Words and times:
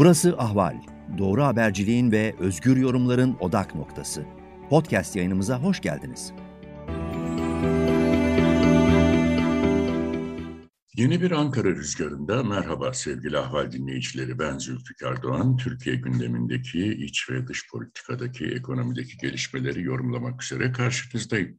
Burası 0.00 0.38
Ahval. 0.38 0.76
Doğru 1.18 1.44
haberciliğin 1.44 2.12
ve 2.12 2.34
özgür 2.38 2.76
yorumların 2.76 3.36
odak 3.40 3.74
noktası. 3.74 4.24
Podcast 4.70 5.16
yayınımıza 5.16 5.62
hoş 5.62 5.80
geldiniz. 5.80 6.32
Yeni 10.96 11.22
bir 11.22 11.30
Ankara 11.30 11.68
rüzgarında 11.68 12.42
merhaba 12.42 12.92
sevgili 12.92 13.38
ahval 13.38 13.72
dinleyicileri. 13.72 14.38
Ben 14.38 14.58
Zülfikar 14.58 15.22
Doğan. 15.22 15.56
Türkiye 15.56 15.96
gündemindeki 15.96 16.94
iç 16.94 17.30
ve 17.30 17.46
dış 17.46 17.70
politikadaki, 17.70 18.46
ekonomideki 18.46 19.16
gelişmeleri 19.16 19.82
yorumlamak 19.82 20.42
üzere 20.42 20.72
karşınızdayım. 20.72 21.58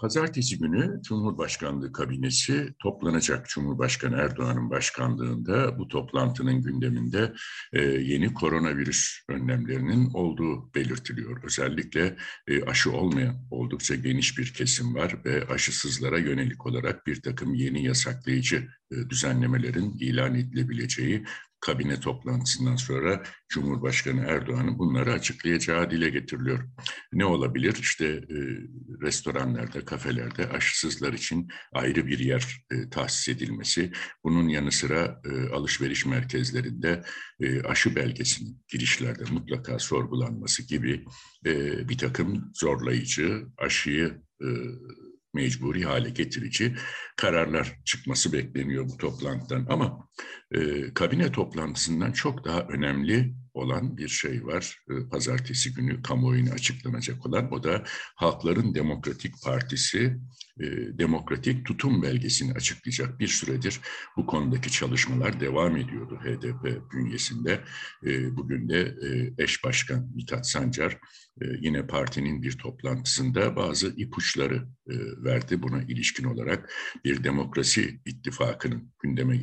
Pazartesi 0.00 0.58
günü 0.58 1.00
Cumhurbaşkanlığı 1.02 1.92
kabinesi 1.92 2.74
toplanacak. 2.78 3.48
Cumhurbaşkanı 3.48 4.16
Erdoğan'ın 4.16 4.70
başkanlığında 4.70 5.78
bu 5.78 5.88
toplantının 5.88 6.62
gündeminde 6.62 7.32
e, 7.72 7.82
yeni 7.82 8.34
koronavirüs 8.34 9.20
önlemlerinin 9.28 10.10
olduğu 10.14 10.74
belirtiliyor. 10.74 11.44
Özellikle 11.44 12.16
e, 12.46 12.62
aşı 12.62 12.92
olmayan 12.92 13.36
oldukça 13.50 13.94
geniş 13.94 14.38
bir 14.38 14.54
kesim 14.54 14.94
var 14.94 15.24
ve 15.24 15.46
aşısızlara 15.46 16.18
yönelik 16.18 16.66
olarak 16.66 17.06
bir 17.06 17.22
takım 17.22 17.54
yeni 17.54 17.84
yasaklayıcı 17.84 18.68
e, 18.90 19.10
düzenlemelerin 19.10 19.96
ilan 19.98 20.34
edilebileceği 20.34 21.24
kabine 21.60 22.00
toplantısından 22.00 22.76
sonra 22.76 23.22
Cumhurbaşkanı 23.48 24.20
Erdoğan'ın 24.20 24.78
bunları 24.78 25.12
açıklayacağı 25.12 25.90
dile 25.90 26.10
getiriliyor. 26.10 26.68
Ne 27.12 27.24
olabilir? 27.24 27.76
İşte 27.80 28.06
e, 28.06 28.38
restoranlarda, 29.02 29.84
kafelerde 29.84 30.48
aşısızlar 30.48 31.12
için 31.12 31.48
ayrı 31.72 32.06
bir 32.06 32.18
yer 32.18 32.64
e, 32.70 32.90
tahsis 32.90 33.28
edilmesi, 33.28 33.92
bunun 34.24 34.48
yanı 34.48 34.72
sıra 34.72 35.20
e, 35.24 35.48
alışveriş 35.54 36.06
merkezlerinde 36.06 37.02
e, 37.40 37.62
aşı 37.62 37.96
belgesinin 37.96 38.62
girişlerde 38.68 39.24
mutlaka 39.30 39.78
sorgulanması 39.78 40.68
gibi 40.68 41.04
e, 41.46 41.88
bir 41.88 41.98
takım 41.98 42.50
zorlayıcı, 42.54 43.46
aşıyı 43.58 44.22
e, 44.42 44.48
mecburi 45.34 45.84
hale 45.84 46.10
getirici 46.10 46.74
kararlar 47.16 47.78
çıkması 47.84 48.32
bekleniyor 48.32 48.88
bu 48.88 48.96
toplantıdan. 48.96 49.66
Ama 49.68 50.07
e, 50.54 50.94
kabine 50.94 51.32
toplantısından 51.32 52.12
çok 52.12 52.44
daha 52.44 52.60
önemli 52.60 53.34
olan 53.54 53.96
bir 53.96 54.08
şey 54.08 54.46
var. 54.46 54.78
E, 54.90 55.08
pazartesi 55.08 55.74
günü 55.74 56.02
kamuoyuna 56.02 56.50
açıklanacak 56.52 57.26
olan 57.26 57.52
o 57.52 57.62
da 57.62 57.82
Halkların 58.16 58.74
Demokratik 58.74 59.34
Partisi 59.44 60.18
e, 60.60 60.66
demokratik 60.98 61.66
tutum 61.66 62.02
belgesini 62.02 62.52
açıklayacak. 62.52 63.20
Bir 63.20 63.28
süredir 63.28 63.80
bu 64.16 64.26
konudaki 64.26 64.72
çalışmalar 64.72 65.40
devam 65.40 65.76
ediyordu 65.76 66.18
HDP 66.24 66.92
bünyesinde. 66.92 67.60
E, 68.06 68.36
bugün 68.36 68.68
de 68.68 68.80
e, 68.80 69.42
eş 69.44 69.64
başkan 69.64 70.10
Mithat 70.14 70.48
Sancar 70.48 70.98
e, 71.42 71.44
yine 71.60 71.86
partinin 71.86 72.42
bir 72.42 72.52
toplantısında 72.52 73.56
bazı 73.56 73.88
ipuçları 73.96 74.68
e, 74.90 74.94
verdi. 75.24 75.62
Buna 75.62 75.82
ilişkin 75.82 76.24
olarak 76.24 76.72
bir 77.04 77.24
demokrasi 77.24 78.00
ittifakının 78.06 78.92
gündeme 79.02 79.36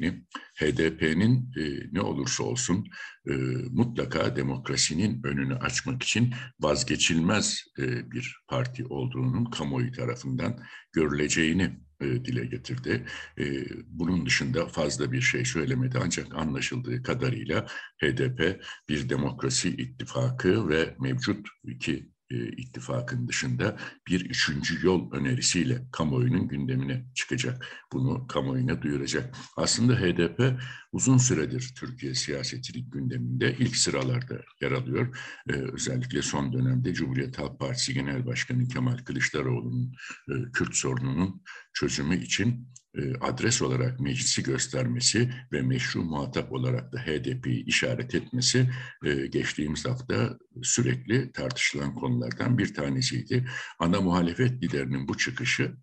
getirileceğini, 0.00 0.26
HDP'nin 0.54 1.52
e, 1.56 1.88
ne 1.92 2.00
olursa 2.00 2.44
olsun 2.44 2.86
e, 3.26 3.32
mutlaka 3.70 4.36
demokrasinin 4.36 5.22
önünü 5.24 5.54
açmak 5.54 6.02
için 6.02 6.34
vazgeçilmez 6.60 7.64
e, 7.78 8.10
bir 8.10 8.36
parti 8.48 8.86
olduğunun 8.86 9.44
kamuoyu 9.44 9.92
tarafından 9.92 10.58
görüleceğini 10.92 11.80
e, 12.00 12.24
dile 12.24 12.46
getirdi. 12.46 13.06
E, 13.38 13.44
bunun 13.86 14.26
dışında 14.26 14.66
fazla 14.66 15.12
bir 15.12 15.20
şey 15.20 15.44
söylemedi 15.44 15.98
ancak 16.02 16.34
anlaşıldığı 16.34 17.02
kadarıyla 17.02 17.66
HDP 18.02 18.62
bir 18.88 19.08
demokrasi 19.08 19.68
ittifakı 19.68 20.68
ve 20.68 20.96
mevcut 21.00 21.48
iki 21.64 22.09
e, 22.30 22.48
ittifakın 22.48 23.28
dışında 23.28 23.76
bir 24.08 24.20
üçüncü 24.30 24.86
yol 24.86 25.12
önerisiyle 25.12 25.82
kamuoyunun 25.92 26.48
gündemine 26.48 27.04
çıkacak. 27.14 27.66
Bunu 27.92 28.26
kamuoyuna 28.26 28.82
duyuracak. 28.82 29.36
Aslında 29.56 29.94
HDP 29.94 30.60
uzun 30.92 31.18
süredir 31.18 31.72
Türkiye 31.78 32.14
siyasetinin 32.14 32.90
gündeminde 32.90 33.56
ilk 33.58 33.76
sıralarda 33.76 34.40
yer 34.60 34.72
alıyor. 34.72 35.18
Ee, 35.48 35.52
özellikle 35.52 36.22
son 36.22 36.52
dönemde 36.52 36.94
Cumhuriyet 36.94 37.38
Halk 37.38 37.60
Partisi 37.60 37.94
Genel 37.94 38.26
Başkanı 38.26 38.68
Kemal 38.68 38.98
Kılıçdaroğlu'nun 38.98 39.94
e, 40.28 40.52
Kürt 40.52 40.74
sorununun 40.74 41.42
çözümü 41.72 42.22
için 42.22 42.68
e, 42.94 43.14
adres 43.20 43.62
olarak 43.62 44.00
meclisi 44.00 44.42
göstermesi 44.42 45.30
ve 45.52 45.62
meşru 45.62 46.02
muhatap 46.02 46.52
olarak 46.52 46.92
da 46.92 46.98
HDP'yi 46.98 47.64
işaret 47.64 48.14
etmesi 48.14 48.70
e, 49.04 49.26
geçtiğimiz 49.26 49.86
hafta 49.86 50.38
sürekli 50.62 51.32
tartışılan 51.32 51.94
konulardan 51.94 52.58
bir 52.58 52.74
tanesiydi. 52.74 53.48
Ana 53.78 54.00
muhalefet 54.00 54.62
liderinin 54.62 55.08
bu 55.08 55.16
çıkışı 55.16 55.76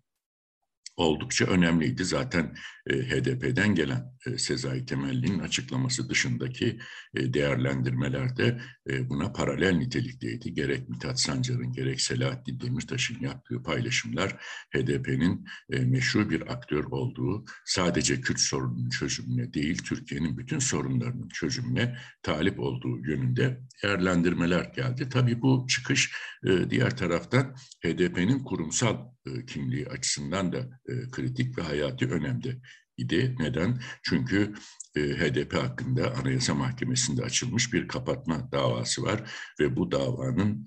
oldukça 0.98 1.44
önemliydi. 1.44 2.04
Zaten 2.04 2.54
e, 2.86 2.94
HDP'den 2.94 3.74
gelen 3.74 4.12
e, 4.26 4.38
Sezai 4.38 4.86
Temelli'nin 4.86 5.38
açıklaması 5.38 6.08
dışındaki 6.08 6.78
e, 7.14 7.34
değerlendirmeler 7.34 8.36
de 8.36 8.60
e, 8.90 9.08
buna 9.08 9.32
paralel 9.32 9.72
nitelikteydi. 9.72 10.54
Gerek 10.54 10.88
Mithat 10.88 11.20
Sancar'ın 11.20 11.72
gerek 11.72 12.00
Selahattin 12.00 12.60
Demirtaş'ın 12.60 13.20
yaptığı 13.20 13.62
paylaşımlar 13.62 14.36
HDP'nin 14.76 15.46
e, 15.70 15.78
meşru 15.78 16.30
bir 16.30 16.52
aktör 16.52 16.84
olduğu, 16.84 17.44
sadece 17.64 18.20
Kürt 18.20 18.40
sorununun 18.40 18.90
çözümüne 18.90 19.52
değil, 19.52 19.78
Türkiye'nin 19.78 20.38
bütün 20.38 20.58
sorunlarının 20.58 21.28
çözümüne 21.28 21.96
talip 22.22 22.60
olduğu 22.60 22.98
yönünde 23.06 23.60
değerlendirmeler 23.82 24.64
geldi. 24.64 25.08
Tabii 25.08 25.42
bu 25.42 25.66
çıkış 25.68 26.12
e, 26.46 26.70
diğer 26.70 26.96
taraftan 26.96 27.56
HDP'nin 27.84 28.44
kurumsal 28.44 28.96
e, 29.36 29.46
kimliği 29.46 29.88
açısından 29.88 30.52
da 30.52 30.58
e, 30.58 31.10
kritik 31.10 31.58
ve 31.58 31.62
hayati 31.62 32.06
önemde 32.06 32.56
idi. 32.96 33.36
Neden? 33.38 33.80
Çünkü 34.02 34.54
e, 34.96 35.00
HDP 35.00 35.54
hakkında 35.54 36.14
Anayasa 36.14 36.54
Mahkemesi'nde 36.54 37.22
açılmış 37.22 37.72
bir 37.72 37.88
kapatma 37.88 38.52
davası 38.52 39.02
var 39.02 39.30
ve 39.60 39.76
bu 39.76 39.92
davanın 39.92 40.66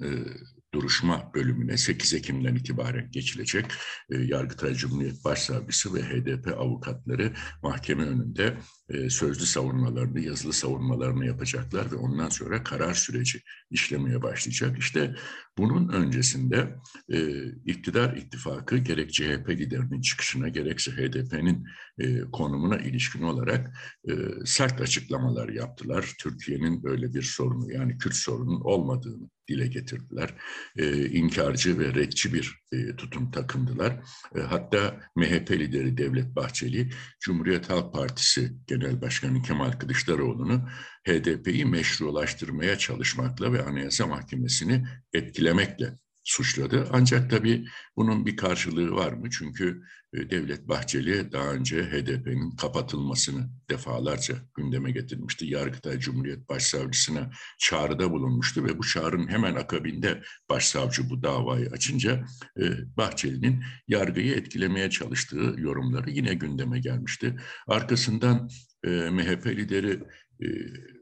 duruşma 0.74 1.32
bölümüne 1.34 1.78
8 1.78 2.14
Ekim'den 2.14 2.56
itibaren 2.56 3.12
geçilecek. 3.12 3.66
E, 4.10 4.18
Yargıtay 4.18 4.74
Cumhuriyet 4.74 5.26
Başsavcısı 5.26 5.94
ve 5.94 6.02
HDP 6.02 6.48
avukatları 6.58 7.34
mahkeme 7.64 8.04
önünde 8.04 8.46
e, 8.46 8.58
sözlü 9.10 9.46
savunmalarını, 9.46 10.20
yazılı 10.20 10.54
savunmalarını 10.54 11.26
yapacaklar 11.26 11.92
ve 11.92 11.96
ondan 11.96 12.30
sonra 12.30 12.64
karar 12.64 12.94
süreci 12.94 13.42
işlemeye 13.72 14.22
başlayacak. 14.22 14.78
İşte 14.80 15.16
bunun 15.58 15.90
öncesinde 15.90 16.76
e, 17.10 17.46
iktidar 17.66 18.18
ittifakı 18.18 18.78
gerek 18.78 19.14
CHP 19.14 19.50
liderinin 19.50 20.02
çıkışına 20.02 20.48
gerekse 20.48 20.92
HDP'nin 20.92 21.68
e, 22.00 22.22
konumuna 22.22 22.78
ilişkin 22.78 23.22
olarak 23.22 23.78
e, 24.10 24.14
sert 24.46 24.82
açıklamalar 24.82 25.50
yaptılar. 25.50 26.16
Türkiye'nin 26.20 26.84
böyle 26.84 27.14
bir 27.14 27.22
sorunu 27.22 27.72
yani 27.72 27.98
Kürt 27.98 28.16
sorunun 28.16 28.62
olmadığını 28.62 29.30
dile 29.48 29.68
getirdiler. 29.68 30.34
E, 30.78 31.06
inkarcı 31.06 31.80
ve 31.80 31.94
rekçi 31.96 32.34
bir 32.34 32.62
e, 32.72 32.96
tutum 32.96 33.32
takındılar. 33.32 34.00
E, 34.36 34.40
hatta 34.40 35.00
MHP 35.16 35.52
lideri 35.52 35.98
Devlet 35.98 36.36
Bahçeli, 36.36 36.90
Cumhuriyet 37.20 37.70
Halk 37.70 37.94
Partisi 37.94 38.54
Genel 38.68 38.81
Başkanı 39.02 39.42
Kemal 39.42 39.72
Kılıçdaroğlu'nu 39.72 40.70
HDP'yi 41.08 41.66
meşrulaştırmaya 41.66 42.78
çalışmakla 42.78 43.54
ve 43.54 43.64
Anayasa 43.64 44.08
Mahkemesi'ni 44.08 44.88
etkilemekle 45.14 46.00
suçladı. 46.24 46.88
Ancak 46.92 47.30
tabii 47.30 47.66
bunun 47.96 48.26
bir 48.26 48.38
karşılığı 48.38 48.92
var 48.92 49.14
mı? 49.14 49.30
Çünkü 49.30 49.82
e, 50.14 50.30
Devlet 50.30 50.68
Bahçeli 50.68 51.32
daha 51.32 51.54
önce 51.54 51.84
HDP'nin 51.84 52.52
kapatılmasını 52.52 53.50
defalarca 53.70 54.36
gündeme 54.56 54.92
getirmişti. 54.92 55.46
Yargıtay 55.46 56.00
Cumhuriyet 56.00 56.50
Başsavcısına 56.50 57.32
çağrıda 57.60 58.12
bulunmuştu 58.12 58.66
ve 58.66 58.78
bu 58.78 58.84
çağrının 58.84 59.28
hemen 59.28 59.56
akabinde 59.56 60.22
başsavcı 60.50 61.10
bu 61.10 61.24
davayı 61.24 61.70
açınca 61.70 62.26
e, 62.62 62.64
Bahçeli'nin 62.98 63.64
yargıyı 63.88 64.36
etkilemeye 64.36 64.90
çalıştığı 64.90 65.56
yorumları 65.58 66.10
yine 66.10 66.34
gündeme 66.34 66.80
gelmişti. 66.80 67.36
Arkasından 67.68 68.50
e, 68.84 68.90
MHP 68.90 69.46
lideri 69.48 70.00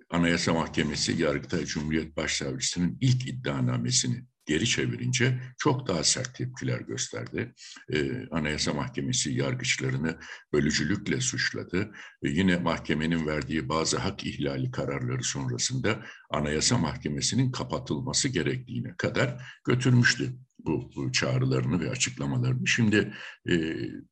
Anayasa 0.10 0.54
Mahkemesi 0.54 1.21
Yargıtay 1.21 1.66
Cumhuriyet 1.66 2.18
Başsavcısının 2.18 2.98
ilk 3.01 3.27
iddianamesini 3.27 4.25
geri 4.50 4.66
çevirince 4.66 5.40
çok 5.57 5.88
daha 5.88 6.04
sert 6.04 6.36
tepkiler 6.36 6.80
gösterdi. 6.80 7.54
Ee, 7.94 8.28
Anayasa 8.31 8.74
Mahkemesi 8.74 9.34
yargıçlarını 9.34 10.19
bölücülükle 10.54 11.22
suçladı. 11.22 11.92
Ee, 12.24 12.30
yine 12.30 12.57
mahkemenin 12.57 13.28
verdiği 13.28 13.69
bazı 13.69 13.98
hak 13.98 14.24
ihlali 14.24 14.72
kararları 14.72 15.24
sonrasında 15.24 16.06
Anayasa 16.30 16.78
Mahkemesi'nin 16.78 17.51
kapatılması 17.51 18.28
gerektiğine 18.28 18.96
kadar 18.98 19.44
götürmüştü. 19.68 20.34
Bu, 20.65 21.11
çağrılarını 21.11 21.79
ve 21.79 21.89
açıklamalarını. 21.89 22.67
Şimdi 22.67 23.13
e, 23.50 23.53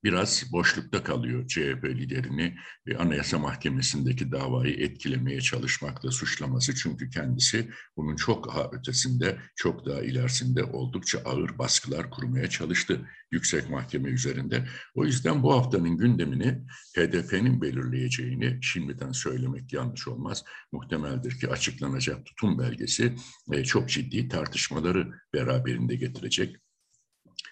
biraz 0.03 0.51
boşlukta 0.51 1.03
kalıyor 1.03 1.47
CHP 1.47 1.85
liderini 1.85 2.55
e, 2.88 2.95
Anayasa 2.95 3.39
Mahkemesi'ndeki 3.39 4.31
davayı 4.31 4.73
etkilemeye 4.73 5.41
çalışmakla 5.41 6.11
suçlaması. 6.11 6.75
Çünkü 6.75 7.09
kendisi 7.09 7.69
bunun 7.97 8.15
çok 8.15 8.47
daha 8.49 8.69
ötesinde, 8.71 9.38
çok 9.55 9.85
daha 9.85 10.01
ilerisinde 10.01 10.63
oldukça 10.63 11.19
ağır 11.25 11.57
baskılar 11.57 12.09
kurmaya 12.09 12.49
çalıştı 12.49 13.09
yüksek 13.31 13.69
mahkeme 13.69 14.09
üzerinde. 14.09 14.68
O 14.95 15.06
yüzden 15.06 15.44
bu 15.44 15.53
haftanın 15.53 15.97
gündemini 15.97 16.65
HDP'nin 16.97 17.62
belirleyeceğini 17.62 18.59
şimdiden 18.62 19.12
söylemek 19.12 19.74
yanlış 19.74 20.07
olmaz. 20.07 20.44
Muhtemeldir 20.71 21.39
ki 21.39 21.50
açıklanacak 21.50 22.25
tutum 22.25 22.59
belgesi 22.59 23.15
e, 23.53 23.63
çok 23.63 23.89
ciddi 23.89 24.27
tartışmaları 24.27 25.12
beraberinde 25.33 25.95
getirecek 25.95 26.56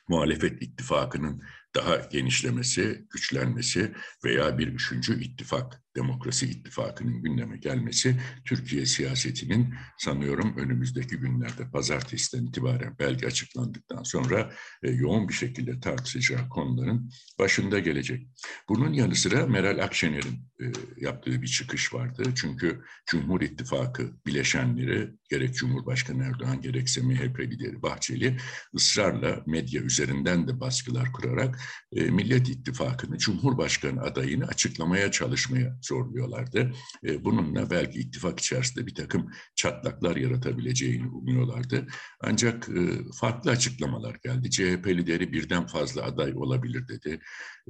muhalefet 0.07 0.61
ittifakının 0.61 1.41
daha 1.75 1.95
genişlemesi, 1.95 3.05
güçlenmesi 3.09 3.95
veya 4.25 4.57
bir 4.57 4.67
üçüncü 4.67 5.23
ittifak, 5.23 5.84
demokrasi 5.95 6.45
ittifakının 6.45 7.21
gündeme 7.21 7.57
gelmesi 7.57 8.15
Türkiye 8.45 8.85
siyasetinin 8.85 9.73
sanıyorum 9.97 10.57
önümüzdeki 10.57 11.17
günlerde 11.17 11.69
pazartesiden 11.71 12.45
itibaren 12.45 12.95
belge 12.99 13.27
açıklandıktan 13.27 14.03
sonra 14.03 14.51
e, 14.83 14.91
yoğun 14.91 15.29
bir 15.29 15.33
şekilde 15.33 15.79
tartışacağı 15.79 16.49
konuların 16.49 17.11
başında 17.39 17.79
gelecek. 17.79 18.27
Bunun 18.69 18.93
yanı 18.93 19.15
sıra 19.15 19.47
Meral 19.47 19.83
Akşener'in 19.83 20.45
e, 20.61 20.65
yaptığı 20.97 21.41
bir 21.41 21.47
çıkış 21.47 21.93
vardı. 21.93 22.23
Çünkü 22.35 22.81
Cumhur 23.05 23.41
İttifakı 23.41 24.11
bileşenleri 24.25 25.11
gerek 25.29 25.55
Cumhurbaşkanı 25.55 26.23
Erdoğan 26.23 26.61
gerekse 26.61 27.01
MHP 27.01 27.39
lideri 27.39 27.81
Bahçeli 27.81 28.37
ısrarla 28.75 29.43
medya 29.45 29.81
üzerinden 29.81 30.47
de 30.47 30.59
baskılar 30.59 31.11
kurarak 31.11 31.59
e, 31.91 32.03
Millet 32.03 32.49
İttifakı'nı 32.49 33.17
Cumhurbaşkanı 33.17 34.01
adayını 34.01 34.47
açıklamaya 34.47 35.11
çalışmaya 35.11 35.77
zorluyorlardı. 35.85 36.71
E, 37.05 37.25
bununla 37.25 37.69
belki 37.69 37.99
ittifak 37.99 38.39
içerisinde 38.39 38.87
bir 38.87 38.95
takım 38.95 39.31
çatlaklar 39.55 40.15
yaratabileceğini 40.15 41.07
umuyorlardı. 41.07 41.87
Ancak 42.21 42.69
e, 42.69 42.81
farklı 43.19 43.51
açıklamalar 43.51 44.15
geldi. 44.23 44.51
CHP 44.51 44.87
lideri 44.87 45.33
birden 45.33 45.67
fazla 45.67 46.03
aday 46.03 46.33
olabilir 46.35 46.87
dedi. 46.87 47.19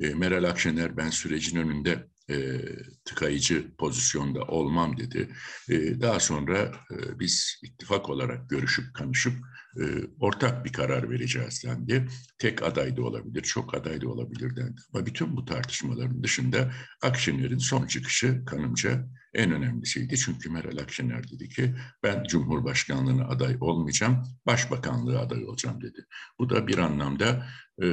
E, 0.02 0.14
Meral 0.14 0.44
Akşener 0.44 0.98
ben 0.98 1.10
sürecin 1.10 1.58
önünde 1.58 2.08
tıkayıcı 3.06 3.76
pozisyonda 3.78 4.42
olmam 4.44 4.98
dedi. 4.98 5.30
Daha 6.02 6.20
sonra 6.20 6.72
biz 7.20 7.60
ittifak 7.64 8.10
olarak 8.10 8.50
görüşüp 8.50 8.94
kanışıp 8.94 9.34
e, 9.82 9.84
ortak 10.20 10.66
bir 10.66 10.74
karar 10.74 11.10
vereceğiz 11.10 11.64
dendi. 11.66 12.08
Tek 12.38 12.64
aday 12.64 12.98
da 12.98 13.04
olabilir, 13.04 13.42
çok 13.42 13.76
aday 13.76 14.02
da 14.02 14.10
olabilir 14.10 14.56
dendi. 14.56 14.82
Ama 14.94 15.06
bütün 15.06 15.36
bu 15.36 15.46
tartışmaların 15.46 16.24
dışında 16.24 16.72
Akşener'in 17.02 17.58
son 17.58 17.88
çıkışı 17.88 18.46
kanımca 18.46 19.08
en 19.34 19.52
önemlisiydi. 19.52 20.18
Çünkü 20.18 20.50
Meral 20.50 20.78
Akşener 20.78 21.32
dedi 21.32 21.50
ki 21.50 21.76
ben 22.04 22.24
Cumhurbaşkanlığına 22.24 23.28
aday 23.28 23.58
olmayacağım, 23.60 24.24
Başbakanlığı 24.46 25.20
aday 25.20 25.46
olacağım 25.46 25.82
dedi. 25.82 26.06
Bu 26.40 26.50
da 26.50 26.68
bir 26.68 26.78
anlamda 26.78 27.48
e, 27.84 27.88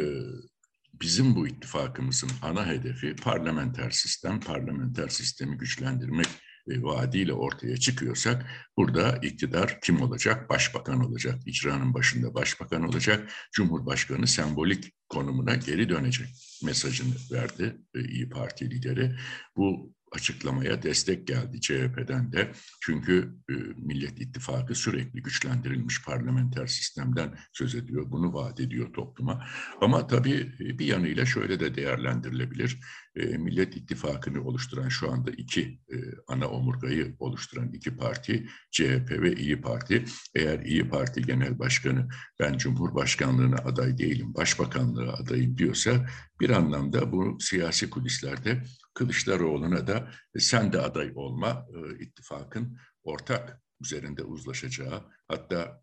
bizim 1.00 1.36
bu 1.36 1.48
ittifakımızın 1.48 2.30
ana 2.42 2.66
hedefi 2.66 3.16
parlamenter 3.16 3.90
sistem, 3.90 4.40
parlamenter 4.40 5.08
sistemi 5.08 5.58
güçlendirmek 5.58 6.28
vaadiyle 6.66 7.32
ortaya 7.32 7.76
çıkıyorsak 7.76 8.46
burada 8.76 9.18
iktidar 9.22 9.78
kim 9.82 10.02
olacak? 10.02 10.50
Başbakan 10.50 11.04
olacak. 11.04 11.38
İcranın 11.46 11.94
başında 11.94 12.34
başbakan 12.34 12.82
olacak. 12.82 13.32
Cumhurbaşkanı 13.52 14.26
sembolik 14.26 14.92
konumuna 15.08 15.54
geri 15.54 15.88
dönecek 15.88 16.28
mesajını 16.64 17.14
verdi 17.32 17.76
e, 17.94 18.04
İyi 18.04 18.28
Parti 18.28 18.70
lideri. 18.70 19.16
Bu 19.56 19.94
açıklamaya 20.14 20.82
destek 20.82 21.26
geldi 21.26 21.60
CHP'den 21.60 22.32
de. 22.32 22.52
Çünkü 22.80 23.34
e, 23.50 23.52
Millet 23.76 24.20
İttifakı 24.20 24.74
sürekli 24.74 25.22
güçlendirilmiş 25.22 26.04
parlamenter 26.04 26.66
sistemden 26.66 27.38
söz 27.52 27.74
ediyor. 27.74 28.10
Bunu 28.10 28.34
vaat 28.34 28.60
ediyor 28.60 28.92
topluma. 28.92 29.46
Ama 29.80 30.06
tabii 30.06 30.52
e, 30.60 30.78
bir 30.78 30.86
yanıyla 30.86 31.26
şöyle 31.26 31.60
de 31.60 31.74
değerlendirilebilir. 31.74 32.80
E, 33.16 33.24
Millet 33.26 33.76
İttifakı'nı 33.76 34.44
oluşturan 34.44 34.88
şu 34.88 35.12
anda 35.12 35.30
iki 35.30 35.80
e, 35.92 35.96
ana 36.28 36.48
omurgayı 36.48 37.16
oluşturan 37.18 37.72
iki 37.72 37.96
parti 37.96 38.46
CHP 38.70 39.10
ve 39.10 39.34
İyi 39.36 39.60
Parti. 39.60 40.04
Eğer 40.34 40.60
İyi 40.60 40.88
Parti 40.88 41.22
Genel 41.22 41.58
Başkanı 41.58 42.08
ben 42.40 42.58
Cumhurbaşkanlığına 42.58 43.56
aday 43.56 43.98
değilim, 43.98 44.34
Başbakanlığa 44.34 45.12
adayım 45.12 45.58
diyorsa 45.58 46.06
bir 46.40 46.50
anlamda 46.50 47.12
bu 47.12 47.38
siyasi 47.40 47.90
kulislerde 47.90 48.62
Kılıçdaroğlu'na 48.94 49.86
da 49.86 50.10
e, 50.34 50.38
sen 50.40 50.72
de 50.72 50.80
aday 50.80 51.12
olma 51.14 51.66
e, 51.74 52.04
ittifakın 52.04 52.78
ortak 53.02 53.62
üzerinde 53.80 54.22
uzlaşacağı 54.22 55.10
hatta 55.28 55.82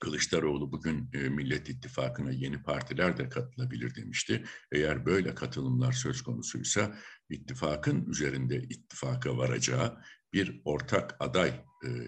Kılıçdaroğlu 0.00 0.72
bugün 0.72 1.10
e, 1.14 1.18
Millet 1.18 1.68
İttifakı'na 1.68 2.30
yeni 2.30 2.62
partiler 2.62 3.16
de 3.16 3.28
katılabilir 3.28 3.94
demişti. 3.94 4.44
Eğer 4.72 5.06
böyle 5.06 5.34
katılımlar 5.34 5.92
söz 5.92 6.22
konusuysa 6.22 6.96
ittifakın 7.30 8.06
üzerinde 8.06 8.56
ittifaka 8.62 9.36
varacağı 9.36 9.98
bir 10.32 10.62
ortak 10.64 11.16
aday 11.20 11.64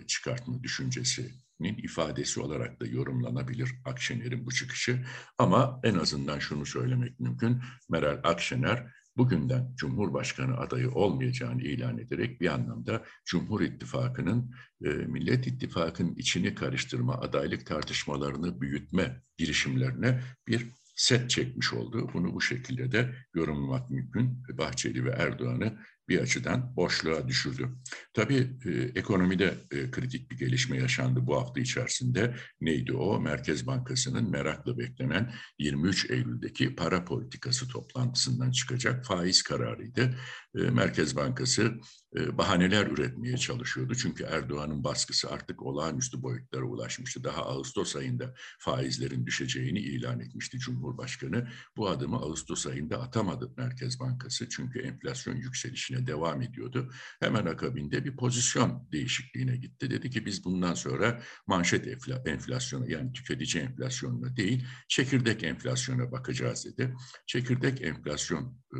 çıkartma 0.06 0.62
düşüncesinin 0.62 1.78
ifadesi 1.78 2.40
olarak 2.40 2.80
da 2.80 2.86
yorumlanabilir 2.86 3.70
Akşener'in 3.84 4.46
bu 4.46 4.52
çıkışı. 4.52 5.04
Ama 5.38 5.80
en 5.84 5.94
azından 5.94 6.38
şunu 6.38 6.66
söylemek 6.66 7.20
mümkün. 7.20 7.62
Meral 7.90 8.20
Akşener 8.22 8.92
bugünden 9.16 9.72
Cumhurbaşkanı 9.76 10.56
adayı 10.56 10.90
olmayacağını 10.90 11.62
ilan 11.62 11.98
ederek 11.98 12.40
bir 12.40 12.54
anlamda 12.54 13.04
Cumhur 13.24 13.60
İttifakı'nın 13.60 14.54
e, 14.84 14.88
Millet 14.88 15.46
İttifakı'nın 15.46 16.14
içini 16.14 16.54
karıştırma, 16.54 17.20
adaylık 17.20 17.66
tartışmalarını 17.66 18.60
büyütme 18.60 19.22
girişimlerine 19.38 20.20
bir 20.48 20.72
set 20.96 21.30
çekmiş 21.30 21.72
oldu. 21.72 22.10
Bunu 22.14 22.34
bu 22.34 22.40
şekilde 22.40 22.92
de 22.92 23.14
yorumlamak 23.34 23.90
mümkün. 23.90 24.42
Bahçeli 24.58 25.04
ve 25.04 25.10
Erdoğan'ı 25.10 25.78
bir 26.08 26.20
açıdan 26.20 26.76
boşluğa 26.76 27.28
düşürdü. 27.28 27.68
Tabii 28.14 28.50
e, 28.64 28.70
ekonomide 28.70 29.54
e, 29.70 29.90
kritik 29.90 30.30
bir 30.30 30.38
gelişme 30.38 30.76
yaşandı 30.76 31.26
bu 31.26 31.36
hafta 31.36 31.60
içerisinde. 31.60 32.36
Neydi 32.60 32.92
o? 32.92 33.20
Merkez 33.20 33.66
Bankası'nın 33.66 34.30
merakla 34.30 34.78
beklenen 34.78 35.34
23 35.58 36.10
Eylül'deki 36.10 36.76
para 36.76 37.04
politikası 37.04 37.68
toplantısından 37.68 38.50
çıkacak 38.50 39.06
faiz 39.06 39.42
kararıydı. 39.42 40.14
E, 40.56 40.60
Merkez 40.60 41.16
Bankası 41.16 41.72
e, 42.16 42.38
bahaneler 42.38 42.86
üretmeye 42.86 43.36
çalışıyordu. 43.36 43.94
Çünkü 43.94 44.24
Erdoğan'ın 44.24 44.84
baskısı 44.84 45.30
artık 45.30 45.62
olağanüstü 45.62 46.22
boyutlara 46.22 46.64
ulaşmıştı. 46.64 47.24
Daha 47.24 47.42
Ağustos 47.42 47.96
ayında 47.96 48.34
faizlerin 48.58 49.26
düşeceğini 49.26 49.78
ilan 49.78 50.20
etmişti 50.20 50.58
Cumhurbaşkanı. 50.58 51.48
Bu 51.76 51.88
adımı 51.88 52.16
Ağustos 52.16 52.66
ayında 52.66 53.02
atamadı 53.02 53.52
Merkez 53.56 54.00
Bankası. 54.00 54.48
Çünkü 54.48 54.78
enflasyon 54.78 55.36
yükselişine 55.36 55.93
devam 56.06 56.42
ediyordu. 56.42 56.92
Hemen 57.20 57.46
akabinde 57.46 58.04
bir 58.04 58.16
pozisyon 58.16 58.88
değişikliğine 58.92 59.56
gitti. 59.56 59.90
Dedi 59.90 60.10
ki 60.10 60.26
biz 60.26 60.44
bundan 60.44 60.74
sonra 60.74 61.22
manşet 61.46 62.06
enflasyona 62.26 62.86
yani 62.86 63.12
tüketici 63.12 63.64
enflasyonuna 63.64 64.36
değil 64.36 64.66
çekirdek 64.88 65.44
enflasyona 65.44 66.12
bakacağız 66.12 66.64
dedi. 66.64 66.94
Çekirdek 67.26 67.82
enflasyon 67.82 68.58
e, 68.74 68.78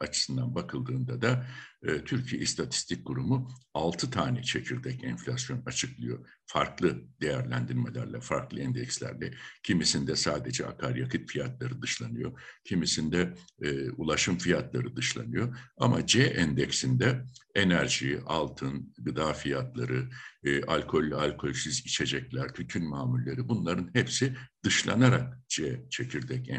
açısından 0.00 0.54
bakıldığında 0.54 1.22
da 1.22 1.46
e, 1.82 2.04
Türkiye 2.04 2.42
İstatistik 2.42 3.04
Kurumu 3.04 3.48
6 3.74 4.10
tane 4.10 4.42
çekirdek 4.42 5.04
enflasyon 5.04 5.62
açıklıyor. 5.66 6.28
Farklı 6.46 7.02
değerlendirmelerle, 7.20 8.20
farklı 8.20 8.60
endekslerle. 8.60 9.34
Kimisinde 9.62 10.16
sadece 10.16 10.66
akaryakıt 10.66 11.30
fiyatları 11.30 11.82
dışlanıyor, 11.82 12.40
kimisinde 12.64 13.34
e, 13.62 13.90
ulaşım 13.90 14.38
fiyatları 14.38 14.96
dışlanıyor. 14.96 15.58
Ama 15.78 16.06
C 16.06 16.22
endeksinde 16.22 17.24
enerji, 17.54 18.20
altın, 18.26 18.94
gıda 18.98 19.32
fiyatları, 19.32 20.08
e, 20.44 20.62
alkollü, 20.62 21.16
alkolsüz 21.16 21.78
içecekler, 21.78 22.54
tütün 22.54 22.88
mamulleri 22.88 23.48
bunların 23.48 23.90
hepsi 23.92 24.36
dışlanarak 24.64 25.48
C 25.48 25.86
çekirdek 25.90 26.50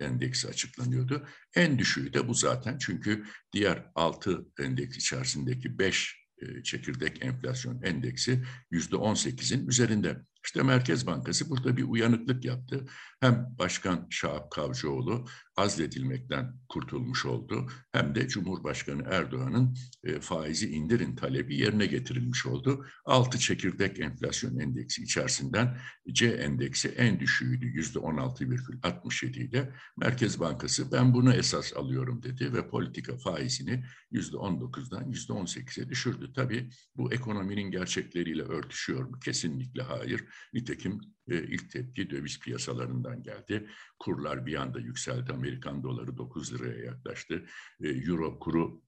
endeksi 0.00 0.48
açıklanıyordu. 0.48 1.26
En 1.56 1.78
düşüğü 1.78 2.12
de 2.12 2.28
bu 2.28 2.34
zaten 2.34 2.78
çünkü 2.78 3.24
diğer 3.52 3.90
altı 3.94 4.46
endeks 4.64 4.96
içerisindeki 4.96 5.78
beş 5.78 6.24
e, 6.38 6.62
çekirdek 6.62 7.24
enflasyon 7.24 7.82
endeksi 7.82 8.42
yüzde 8.70 8.96
on 8.96 9.14
sekizin 9.14 9.68
üzerinde. 9.68 10.16
İşte 10.44 10.62
Merkez 10.62 11.06
Bankası 11.06 11.50
burada 11.50 11.76
bir 11.76 11.82
uyanıklık 11.82 12.44
yaptı. 12.44 12.86
hem 13.20 13.46
Başkan 13.58 14.06
Şahap 14.10 14.50
Kavcıoğlu 14.50 15.26
azledilmekten 15.56 16.54
kurtulmuş 16.68 17.26
oldu 17.26 17.66
hem 17.92 18.14
de 18.14 18.28
Cumhurbaşkanı 18.28 19.02
Erdoğan'ın 19.10 19.76
e, 20.04 20.20
faizi 20.20 20.70
indirin 20.70 21.16
talebi 21.16 21.56
yerine 21.56 21.86
getirilmiş 21.86 22.46
oldu. 22.46 22.86
Altı 23.04 23.38
çekirdek 23.38 24.00
enflasyon 24.00 24.58
endeksi 24.58 25.02
içerisinden 25.02 25.78
C 26.12 26.26
endeksi 26.26 26.88
en 26.88 27.20
düşüğüydü 27.20 27.66
yüzde 27.66 27.98
16,67 27.98 29.38
ile 29.38 29.72
Merkez 29.96 30.40
Bankası 30.40 30.92
ben 30.92 31.14
bunu 31.14 31.32
esas 31.32 31.76
alıyorum 31.76 32.22
dedi 32.22 32.52
ve 32.52 32.68
politika 32.68 33.16
faizini 33.16 33.84
yüzde 34.10 34.36
19'dan 34.36 35.08
yüzde 35.08 35.32
18'e 35.32 35.88
düşürdü. 35.88 36.32
Tabii 36.32 36.70
bu 36.96 37.12
ekonominin 37.12 37.70
gerçekleriyle 37.70 38.42
örtüşüyor 38.42 39.04
mu? 39.04 39.18
Kesinlikle 39.24 39.82
hayır. 39.82 40.24
Nitekim 40.52 41.00
e, 41.28 41.42
ilk 41.42 41.70
tepki 41.70 42.10
döviz 42.10 42.40
piyasalarından 42.40 43.22
geldi. 43.22 43.68
Kurlar 43.98 44.46
bir 44.46 44.54
anda 44.54 44.80
yükseldi. 44.80 45.32
Amerikan 45.32 45.82
doları 45.82 46.16
9 46.16 46.54
liraya 46.54 46.84
yaklaştı. 46.84 47.46
E, 47.80 47.88
Euro 47.88 48.38
kuru 48.38 48.82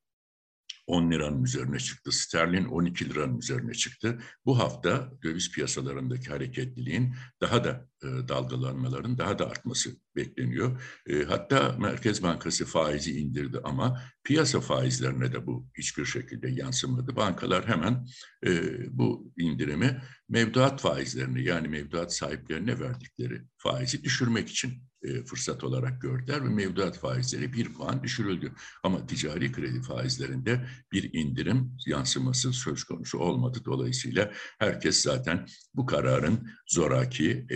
10 0.86 1.10
liranın 1.10 1.44
üzerine 1.44 1.78
çıktı. 1.78 2.12
Sterlin 2.12 2.64
12 2.64 3.10
liranın 3.10 3.38
üzerine 3.38 3.74
çıktı. 3.74 4.18
Bu 4.44 4.58
hafta 4.58 5.12
döviz 5.22 5.52
piyasalarındaki 5.52 6.28
hareketliliğin 6.30 7.14
daha 7.40 7.64
da 7.64 7.88
dalgalanmaların 8.28 9.18
daha 9.18 9.38
da 9.38 9.50
artması 9.50 9.90
bekleniyor. 10.16 10.82
E, 11.08 11.22
hatta 11.22 11.76
Merkez 11.78 12.22
Bankası 12.22 12.64
faizi 12.64 13.18
indirdi 13.18 13.58
ama 13.64 14.02
piyasa 14.24 14.60
faizlerine 14.60 15.32
de 15.32 15.46
bu 15.46 15.66
hiçbir 15.78 16.04
şekilde 16.04 16.48
yansımadı. 16.48 17.16
Bankalar 17.16 17.68
hemen 17.68 18.06
e, 18.46 18.76
bu 18.98 19.32
indirimi 19.38 20.02
mevduat 20.28 20.80
faizlerini 20.80 21.44
yani 21.44 21.68
mevduat 21.68 22.14
sahiplerine 22.14 22.80
verdikleri 22.80 23.42
faizi 23.56 24.04
düşürmek 24.04 24.48
için 24.48 24.82
e, 25.02 25.24
fırsat 25.24 25.64
olarak 25.64 26.02
gördüler 26.02 26.44
ve 26.44 26.48
mevduat 26.48 26.98
faizleri 26.98 27.52
bir 27.52 27.72
puan 27.72 28.02
düşürüldü. 28.02 28.52
Ama 28.82 29.06
ticari 29.06 29.52
kredi 29.52 29.82
faizlerinde 29.82 30.66
bir 30.92 31.12
indirim 31.12 31.76
yansıması 31.86 32.52
söz 32.52 32.84
konusu 32.84 33.18
olmadı. 33.18 33.58
Dolayısıyla 33.64 34.32
herkes 34.58 35.02
zaten 35.02 35.46
bu 35.74 35.86
kararın 35.86 36.50
zoraki, 36.66 37.46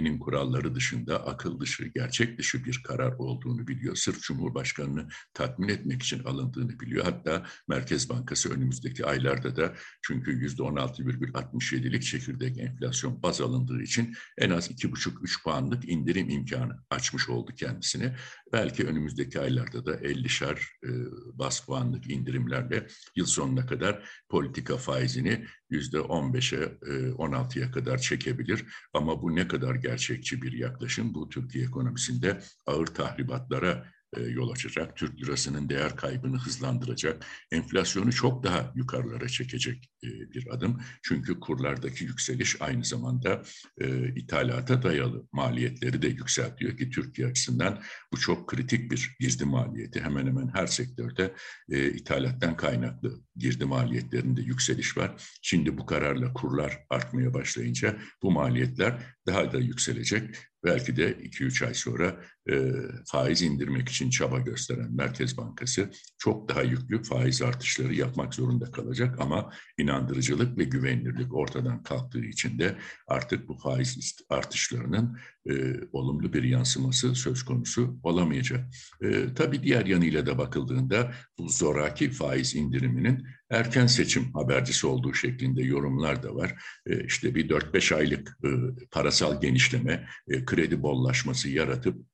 ekonominin 0.00 0.18
kuralları 0.18 0.74
dışında 0.74 1.26
akıl 1.26 1.60
dışı, 1.60 1.86
gerçek 1.94 2.38
dışı 2.38 2.64
bir 2.64 2.82
karar 2.84 3.12
olduğunu 3.12 3.66
biliyor. 3.66 3.96
Sırf 3.96 4.22
Cumhurbaşkanı'nı 4.22 5.08
tatmin 5.34 5.68
etmek 5.68 6.02
için 6.02 6.24
alındığını 6.24 6.80
biliyor. 6.80 7.04
Hatta 7.04 7.46
Merkez 7.68 8.08
Bankası 8.08 8.54
önümüzdeki 8.54 9.06
aylarda 9.06 9.56
da 9.56 9.74
çünkü 10.02 10.30
yüzde 10.30 10.62
16,67'lik 10.62 12.02
çekirdek 12.02 12.58
enflasyon 12.58 13.22
baz 13.22 13.40
alındığı 13.40 13.82
için 13.82 14.14
en 14.38 14.50
az 14.50 14.70
2,5-3 14.70 15.42
puanlık 15.42 15.88
indirim 15.88 16.28
imkanı 16.30 16.84
açmış 16.90 17.28
oldu 17.28 17.52
kendisine. 17.56 18.16
Belki 18.52 18.84
önümüzdeki 18.84 19.40
aylarda 19.40 19.86
da 19.86 19.94
50'şer 19.94 20.58
e, 20.84 20.90
bas 21.38 21.60
puanlık 21.66 22.10
indirimlerle 22.10 22.86
yıl 23.16 23.26
sonuna 23.26 23.66
kadar 23.66 24.02
politika 24.28 24.76
faizini 24.76 25.46
yüzde 25.70 25.98
15'e, 25.98 26.62
e, 26.92 27.12
16'ya 27.12 27.70
kadar 27.70 27.98
çekebilir. 27.98 28.64
Ama 28.94 29.22
bu 29.22 29.36
ne 29.36 29.48
kadar 29.48 29.74
gerçekçi 29.74 30.42
bir 30.42 30.52
yaklaşım? 30.52 31.14
Bu 31.14 31.28
Türkiye 31.28 31.64
ekonomisinde 31.64 32.40
ağır 32.66 32.86
tahribatlara 32.86 33.70
e, 33.70 33.99
yol 34.18 34.50
açacak, 34.50 34.96
Türk 34.96 35.22
lirasının 35.22 35.68
değer 35.68 35.96
kaybını 35.96 36.38
hızlandıracak, 36.38 37.26
enflasyonu 37.52 38.12
çok 38.12 38.44
daha 38.44 38.72
yukarılara 38.74 39.28
çekecek 39.28 39.90
e, 40.04 40.08
bir 40.08 40.46
adım. 40.50 40.80
Çünkü 41.02 41.40
kurlardaki 41.40 42.04
yükseliş 42.04 42.62
aynı 42.62 42.84
zamanda 42.84 43.42
e, 43.80 44.14
ithalata 44.14 44.82
dayalı 44.82 45.26
maliyetleri 45.32 46.02
de 46.02 46.08
yükseltiyor 46.08 46.76
ki 46.76 46.90
Türkiye 46.90 47.28
açısından 47.28 47.82
bu 48.12 48.20
çok 48.20 48.48
kritik 48.48 48.90
bir 48.90 49.16
girdi 49.20 49.44
maliyeti. 49.44 50.00
Hemen 50.00 50.26
hemen 50.26 50.50
her 50.54 50.66
sektörde 50.66 51.34
ithalattan 51.68 52.56
kaynaklı 52.56 53.20
girdi 53.36 53.64
maliyetlerinde 53.64 54.42
yükseliş 54.42 54.96
var. 54.96 55.22
Şimdi 55.42 55.78
bu 55.78 55.86
kararla 55.86 56.32
kurlar 56.32 56.78
artmaya 56.90 57.34
başlayınca 57.34 57.96
bu 58.22 58.30
maliyetler 58.30 59.16
daha 59.26 59.52
da 59.52 59.58
yükselecek. 59.58 60.49
Belki 60.64 60.96
de 60.96 61.12
2-3 61.12 61.66
ay 61.66 61.74
sonra 61.74 62.20
e, 62.50 62.72
faiz 63.06 63.42
indirmek 63.42 63.88
için 63.88 64.10
çaba 64.10 64.38
gösteren 64.38 64.92
Merkez 64.96 65.36
Bankası 65.36 65.90
çok 66.18 66.48
daha 66.48 66.62
yüklü 66.62 67.02
faiz 67.02 67.42
artışları 67.42 67.94
yapmak 67.94 68.34
zorunda 68.34 68.70
kalacak 68.70 69.20
ama 69.20 69.50
inandırıcılık 69.78 70.58
ve 70.58 70.64
güvenilirlik 70.64 71.34
ortadan 71.34 71.82
kalktığı 71.82 72.24
için 72.24 72.58
de 72.58 72.76
artık 73.08 73.48
bu 73.48 73.58
faiz 73.58 74.16
artışlarının 74.28 75.18
e, 75.50 75.74
olumlu 75.92 76.32
bir 76.32 76.42
yansıması 76.42 77.14
söz 77.14 77.42
konusu 77.42 78.00
olamayacak. 78.02 78.70
E, 79.02 79.34
tabii 79.34 79.62
diğer 79.62 79.86
yanıyla 79.86 80.26
da 80.26 80.38
bakıldığında 80.38 81.12
bu 81.38 81.48
zoraki 81.48 82.10
faiz 82.10 82.54
indiriminin 82.54 83.26
erken 83.50 83.86
seçim 83.86 84.32
habercisi 84.32 84.86
olduğu 84.86 85.14
şeklinde 85.14 85.62
yorumlar 85.62 86.22
da 86.22 86.34
var. 86.34 86.62
E, 86.86 87.04
işte 87.04 87.34
bir 87.34 87.48
4-5 87.48 87.94
aylık 87.94 88.38
e, 88.44 88.48
parasal 88.90 89.40
genişleme, 89.40 90.08
e, 90.28 90.44
kredi 90.44 90.82
bollaşması 90.82 91.48
yaratıp 91.48 92.06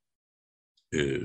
e, 0.94 1.20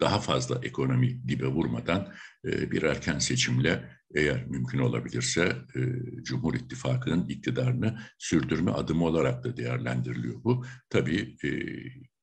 daha 0.00 0.20
fazla 0.20 0.60
ekonomi 0.62 1.28
dibe 1.28 1.46
vurmadan 1.46 2.14
bir 2.44 2.82
erken 2.82 3.18
seçimle 3.18 3.98
eğer 4.14 4.46
mümkün 4.46 4.78
olabilirse 4.78 5.56
e, 5.76 5.80
Cumhur 6.22 6.54
İttifakı'nın 6.54 7.28
iktidarını 7.28 7.98
sürdürme 8.18 8.70
adımı 8.70 9.04
olarak 9.04 9.44
da 9.44 9.56
değerlendiriliyor 9.56 10.44
bu. 10.44 10.64
Tabii 10.90 11.36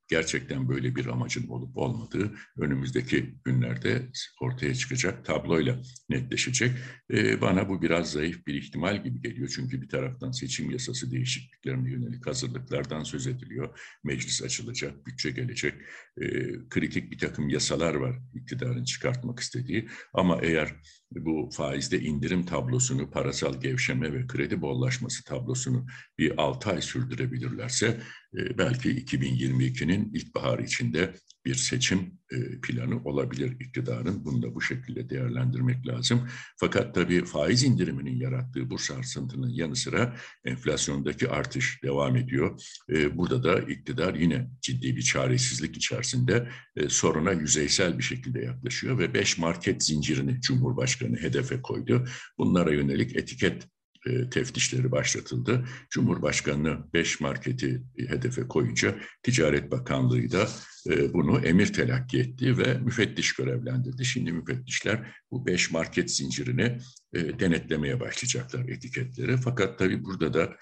gerçekten 0.08 0.70
böyle 0.70 0.96
bir 0.96 1.06
amacın 1.06 1.48
olup 1.48 1.78
olmadığı 1.78 2.36
önümüzdeki 2.58 3.36
günlerde 3.44 4.10
ortaya 4.42 4.76
çıkacak 4.76 5.26
tabloyla 5.26 5.82
netleşecek. 6.10 6.72
Ee, 7.12 7.42
bana 7.42 7.70
bu 7.70 7.82
biraz 7.82 8.12
zayıf 8.12 8.48
bir 8.48 8.54
ihtimal 8.54 9.04
gibi 9.04 9.22
geliyor. 9.22 9.52
Çünkü 9.56 9.82
bir 9.82 9.90
taraftan 9.90 10.32
seçim 10.32 10.72
yasası 10.72 11.12
değişikliklerine 11.12 11.92
yönelik 11.92 12.28
hazırlıklardan 12.28 13.04
söz 13.04 13.28
ediliyor. 13.28 13.80
Meclis 14.04 14.44
açılacak, 14.44 15.06
bütçe 15.08 15.32
gelecek. 15.32 15.74
Ee, 16.22 16.28
kritik 16.70 17.12
bir 17.12 17.18
takım 17.18 17.50
yasalar 17.50 17.96
var 17.96 18.20
iktidarın 18.34 18.84
çıkartmak 18.84 19.40
istediği. 19.40 19.90
Ama 20.14 20.40
eğer 20.42 20.76
bu 21.15 21.50
faizde 21.53 22.00
indirim 22.00 22.45
tablosunu, 22.45 23.10
parasal 23.10 23.62
gevşeme 23.62 24.13
ve 24.13 24.27
kredi 24.27 24.62
bollaşması 24.62 25.24
tablosunu 25.24 25.86
bir 26.17 26.41
6 26.41 26.69
ay 26.69 26.81
sürdürebilirlerse 26.81 28.01
e, 28.38 28.57
belki 28.57 28.89
2022'nin 28.89 30.13
ilkbaharı 30.13 30.63
içinde 30.63 31.13
bir 31.46 31.56
seçim 31.56 32.00
e, 32.32 32.62
planı 32.62 33.04
olabilir 33.04 33.56
iktidarın. 33.60 34.25
Bunu 34.25 34.42
da 34.42 34.56
bu 34.56 34.62
şekilde 34.62 35.10
değerlendirmek 35.10 35.88
lazım. 35.88 36.30
Fakat 36.58 36.96
tabii 36.96 37.25
faiz 37.25 37.64
indiriminin 37.64 38.20
yarattığı 38.20 38.70
bu 38.70 38.78
sarsıntının 38.78 39.50
yanı 39.50 39.75
sıra 39.75 40.16
enflasyondaki 40.46 41.30
artış 41.30 41.84
devam 41.84 42.16
ediyor. 42.16 42.62
E, 42.90 43.18
burada 43.18 43.44
da 43.44 43.60
iktidar 43.60 44.14
yine 44.14 44.50
ciddi 44.62 44.96
bir 44.96 45.02
çaresizlik 45.02 45.78
içerisinde 45.78 46.50
soruna 46.88 47.32
yüzeysel 47.32 47.98
bir 47.98 48.04
şekilde 48.04 48.40
yaklaşıyor 48.40 49.00
ve 49.00 49.14
beş 49.14 49.38
market 49.38 49.84
zincirini 49.84 50.42
Cumhurbaşkanı 50.42 51.18
hedefe 51.18 51.62
koydu. 51.62 52.06
Bunlara 52.38 52.74
yönelik 52.74 53.16
etiket 53.16 53.68
e, 54.06 54.30
teftişleri 54.30 54.92
başlatıldı. 54.92 55.66
Cumhurbaşkanı 55.90 56.78
beş 56.94 57.20
marketi 57.20 57.84
hedefe 58.08 58.48
koyunca 58.48 58.96
Ticaret 59.24 59.72
Bakanlığı 59.72 60.32
da 60.32 60.48
e, 60.90 61.14
bunu 61.14 61.40
emir 61.40 61.74
telakki 61.74 62.20
etti 62.20 62.58
ve 62.58 62.78
müfettiş 62.78 63.34
görevlendirdi. 63.34 64.06
Şimdi 64.06 64.32
müfettişler 64.32 65.16
bu 65.32 65.46
beş 65.46 65.72
market 65.72 66.12
zincirini 66.12 66.78
e, 67.14 67.40
denetlemeye 67.40 68.00
başlayacaklar 68.00 68.70
etiketleri. 68.70 69.38
Fakat 69.38 69.80
tabii 69.80 70.04
burada 70.04 70.34
da 70.34 70.56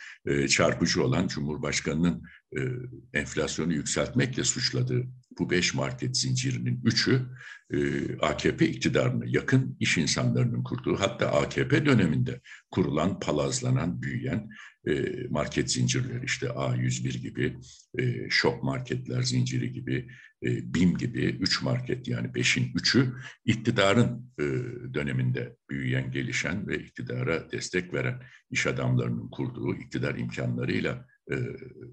çarpıcı 0.48 1.04
olan 1.04 1.28
Cumhurbaşkanı'nın 1.28 2.24
enflasyonu 3.14 3.74
yükseltmekle 3.74 4.44
suçladığı 4.44 5.08
bu 5.40 5.50
beş 5.50 5.74
market 5.74 6.18
zincirinin 6.18 6.82
üçü 6.84 7.22
AKP 8.22 8.68
iktidarına 8.68 9.24
yakın 9.28 9.78
iş 9.80 9.98
insanlarının 9.98 10.64
kurduğu 10.64 11.00
hatta 11.00 11.32
AKP 11.32 11.86
döneminde 11.86 12.42
kurulan, 12.72 13.20
palazlanan, 13.20 14.02
büyüyen 14.02 14.50
market 15.30 15.72
zincirleri. 15.72 16.26
İşte 16.26 16.46
A101 16.48 17.18
gibi, 17.18 17.58
şok 18.30 18.64
marketler 18.64 19.22
zinciri 19.22 19.74
gibi, 19.74 20.10
BİM 20.44 20.98
gibi 20.98 21.26
üç 21.26 21.62
market 21.62 22.08
yani 22.08 22.36
beşin 22.36 22.72
üçü 22.76 23.14
iktidarın 23.46 24.32
döneminde 24.94 25.56
büyüyen, 25.70 26.12
gelişen 26.12 26.68
ve 26.68 26.80
iktidara 26.80 27.52
destek 27.52 27.94
veren 27.94 28.22
iş 28.52 28.68
adamlarının 28.68 29.30
kurduğu 29.30 29.76
iktidar 29.76 30.16
imkanlarıyla 30.16 31.08
e, 31.32 31.36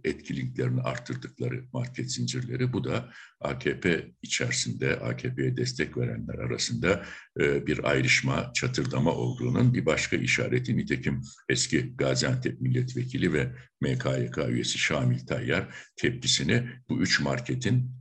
etkinliklerini 0.04 0.80
arttırdıkları 0.80 1.64
market 1.72 2.12
zincirleri. 2.12 2.72
Bu 2.72 2.84
da 2.84 3.12
AKP 3.40 4.10
içerisinde, 4.22 5.00
AKP'ye 5.00 5.56
destek 5.56 5.96
verenler 5.96 6.34
arasında 6.34 7.04
e, 7.40 7.66
bir 7.66 7.90
ayrışma, 7.90 8.52
çatırdama 8.54 9.12
olduğunun 9.12 9.74
bir 9.74 9.86
başka 9.86 10.16
işareti. 10.16 10.76
Nitekim 10.76 11.20
eski 11.48 11.96
Gaziantep 11.96 12.60
milletvekili 12.60 13.32
ve 13.32 13.52
MKYK 13.80 14.38
üyesi 14.48 14.78
Şamil 14.78 15.26
Tayyar 15.26 15.74
tepkisini 15.96 16.68
bu 16.88 17.00
üç 17.00 17.20
marketin 17.20 17.99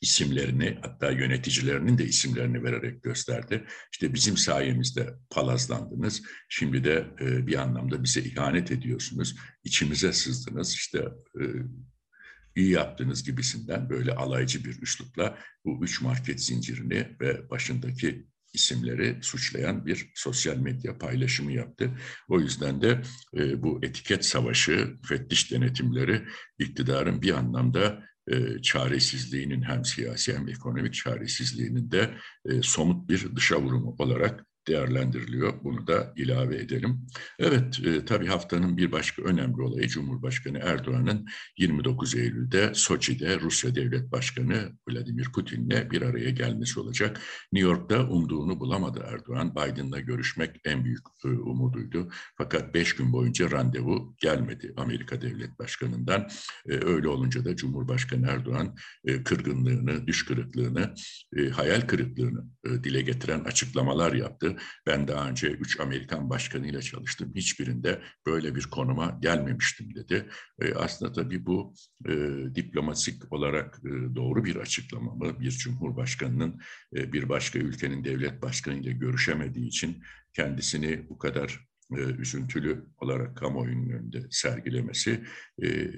isimlerini 0.00 0.78
hatta 0.82 1.10
yöneticilerinin 1.10 1.98
de 1.98 2.04
isimlerini 2.04 2.64
vererek 2.64 3.02
gösterdi. 3.02 3.64
İşte 3.92 4.14
bizim 4.14 4.36
sayemizde 4.36 5.14
palazlandınız. 5.30 6.22
Şimdi 6.48 6.84
de 6.84 7.06
e, 7.20 7.46
bir 7.46 7.54
anlamda 7.54 8.04
bize 8.04 8.20
ihanet 8.20 8.70
ediyorsunuz. 8.70 9.36
İçimize 9.64 10.12
sızdınız. 10.12 10.72
İşte 10.74 10.98
e, 11.40 11.42
iyi 12.56 12.70
yaptığınız 12.70 13.24
gibisinden 13.24 13.90
böyle 13.90 14.12
alaycı 14.12 14.64
bir 14.64 14.82
üslupla 14.82 15.38
bu 15.64 15.84
üç 15.84 16.00
market 16.00 16.42
zincirini 16.42 17.16
ve 17.20 17.50
başındaki 17.50 18.26
isimleri 18.52 19.18
suçlayan 19.22 19.86
bir 19.86 20.10
sosyal 20.14 20.56
medya 20.56 20.98
paylaşımı 20.98 21.52
yaptı. 21.52 21.90
O 22.28 22.40
yüzden 22.40 22.82
de 22.82 23.02
e, 23.36 23.62
bu 23.62 23.80
etiket 23.82 24.24
savaşı, 24.24 24.96
fettiş 25.08 25.52
denetimleri 25.52 26.24
iktidarın 26.58 27.22
bir 27.22 27.30
anlamda 27.30 28.08
e, 28.30 28.62
çaresizliğinin 28.62 29.62
hem 29.62 29.84
siyasi 29.84 30.36
hem 30.36 30.48
ekonomik 30.48 30.94
çaresizliğinin 30.94 31.90
de 31.90 32.14
e, 32.44 32.62
somut 32.62 33.08
bir 33.08 33.36
dışa 33.36 33.62
vurumu 33.62 33.96
olarak 33.98 34.47
değerlendiriliyor. 34.68 35.64
Bunu 35.64 35.86
da 35.86 36.12
ilave 36.16 36.56
edelim. 36.56 37.06
Evet, 37.38 37.80
e, 37.86 38.04
tabii 38.04 38.26
haftanın 38.26 38.76
bir 38.76 38.92
başka 38.92 39.22
önemli 39.22 39.62
olayı 39.62 39.88
Cumhurbaşkanı 39.88 40.58
Erdoğan'ın 40.58 41.26
29 41.58 42.14
Eylül'de 42.14 42.70
Soçi'de 42.74 43.40
Rusya 43.40 43.74
Devlet 43.74 44.12
Başkanı 44.12 44.72
Vladimir 44.88 45.32
Putin'le 45.32 45.90
bir 45.90 46.02
araya 46.02 46.30
gelmesi 46.30 46.80
olacak. 46.80 47.20
New 47.52 47.68
York'ta 47.70 48.08
umduğunu 48.08 48.60
bulamadı 48.60 49.04
Erdoğan. 49.08 49.54
Biden'la 49.54 50.00
görüşmek 50.00 50.60
en 50.64 50.84
büyük 50.84 51.06
e, 51.24 51.28
umuduydu. 51.28 52.08
Fakat 52.36 52.74
beş 52.74 52.96
gün 52.96 53.12
boyunca 53.12 53.50
randevu 53.50 54.14
gelmedi 54.18 54.74
Amerika 54.76 55.20
Devlet 55.20 55.58
Başkanı'ndan. 55.58 56.28
E, 56.68 56.84
öyle 56.84 57.08
olunca 57.08 57.44
da 57.44 57.56
Cumhurbaşkanı 57.56 58.26
Erdoğan 58.26 58.76
e, 59.04 59.22
kırgınlığını, 59.22 60.06
düş 60.06 60.28
e, 61.36 61.48
hayal 61.48 61.80
kırıklığını 61.80 62.44
e, 62.64 62.84
dile 62.84 63.02
getiren 63.02 63.40
açıklamalar 63.40 64.12
yaptı. 64.12 64.56
Ben 64.86 65.08
daha 65.08 65.28
önce 65.28 65.48
üç 65.48 65.80
Amerikan 65.80 66.30
başkanıyla 66.30 66.82
çalıştım. 66.82 67.32
Hiçbirinde 67.34 68.02
böyle 68.26 68.54
bir 68.54 68.62
konuma 68.62 69.18
gelmemiştim 69.22 69.94
dedi. 69.94 70.28
E, 70.60 70.74
aslında 70.74 71.12
tabii 71.12 71.46
bu 71.46 71.74
e, 72.08 72.12
diplomatik 72.54 73.32
olarak 73.32 73.80
e, 73.84 74.16
doğru 74.16 74.44
bir 74.44 74.56
açıklama 74.56 75.14
mı? 75.14 75.40
Bir 75.40 75.50
cumhurbaşkanının 75.50 76.60
e, 76.96 77.12
bir 77.12 77.28
başka 77.28 77.58
ülkenin 77.58 78.04
devlet 78.04 78.42
başkanıyla 78.42 78.92
görüşemediği 78.92 79.66
için 79.66 80.02
kendisini 80.32 81.08
bu 81.08 81.18
kadar 81.18 81.67
e, 81.96 82.00
üzüntülü 82.00 82.84
olarak 83.00 83.36
kamuoyunun 83.36 83.90
önünde 83.90 84.22
sergilemesi 84.30 85.24
e, 85.62 85.90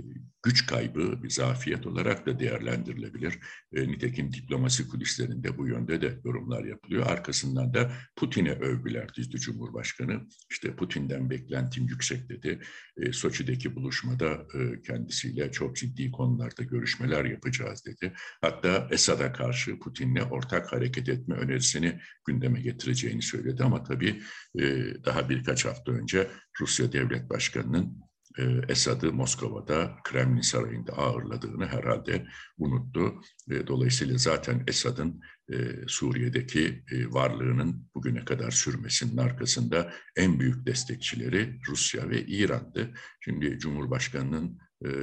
güç 0.43 0.67
kaybı, 0.67 1.23
bir 1.23 1.31
zafiyet 1.31 1.87
olarak 1.87 2.27
da 2.27 2.39
değerlendirilebilir. 2.41 3.39
E, 3.73 3.89
nitekim 3.89 4.33
diplomasi 4.33 4.89
kulislerinde 4.89 5.59
bu 5.59 5.69
yönde 5.69 6.01
de 6.01 6.21
yorumlar 6.25 6.65
yapılıyor. 6.65 7.07
Arkasından 7.07 7.75
da 7.75 7.93
Putin'e 8.17 8.53
övgüler 8.53 9.15
dizdi 9.15 9.37
Cumhurbaşkanı. 9.37 10.27
İşte 10.51 10.77
Putin'den 10.77 11.31
beklentim 11.31 11.87
yüksek 11.87 12.29
dedi. 12.29 12.61
E, 12.97 13.13
Soçi'deki 13.13 13.77
buluşmada 13.77 14.47
e, 14.55 14.83
kendisiyle 14.83 15.53
çok 15.53 15.77
ciddi 15.77 16.11
konularda 16.11 16.63
görüşmeler 16.63 17.25
yapacağız 17.25 17.85
dedi. 17.87 18.13
Hatta 18.41 18.89
Esad'a 18.91 19.33
karşı 19.33 19.79
Putin'le 19.79 20.21
ortak 20.31 20.73
hareket 20.73 21.09
etme 21.09 21.35
önerisini 21.35 22.01
gündeme 22.27 22.61
getireceğini 22.61 23.23
söyledi. 23.23 23.65
Ama 23.65 23.83
tabii 23.83 24.23
e, 24.59 24.65
daha 25.05 25.29
birkaç 25.29 25.65
hafta 25.65 25.80
önce 25.89 26.31
Rusya 26.61 26.93
Devlet 26.93 27.31
Başkanı'nın 27.31 28.01
e, 28.39 28.43
Esad'ı 28.69 29.13
Moskova'da 29.13 29.97
Kremlin 30.05 30.41
Sarayı'nda 30.41 30.93
ağırladığını 30.93 31.67
herhalde 31.67 32.27
unuttu. 32.59 33.21
E, 33.51 33.67
dolayısıyla 33.67 34.19
zaten 34.19 34.65
Esad'ın 34.67 35.21
e, 35.53 35.57
Suriye'deki 35.87 36.85
varlığının 37.09 37.89
bugüne 37.95 38.25
kadar 38.25 38.51
sürmesinin 38.51 39.17
arkasında 39.17 39.93
en 40.17 40.41
büyük 40.41 40.67
destekçileri 40.67 41.61
Rusya 41.69 42.11
ve 42.11 42.27
İran'dı. 42.27 42.91
Şimdi 43.21 43.59
Cumhurbaşkanı'nın 43.59 44.59